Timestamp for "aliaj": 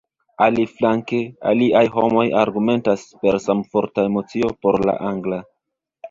1.49-1.83